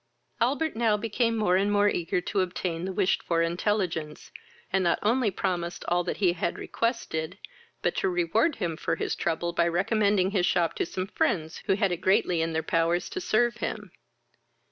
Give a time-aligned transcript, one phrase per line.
[0.39, 4.31] Albert now became more and more eager to obtain the wished for intelligence,
[4.73, 7.37] and not only promised all that he had requested,
[7.83, 11.75] but to reward him for his trouble, by recommending his shop to some friends who
[11.75, 13.91] had it greatly in their power to serve him.